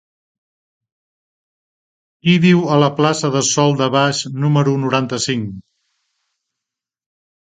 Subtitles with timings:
[2.23, 5.53] Qui viu a la plaça del Sòl de Baix número noranta-cinc?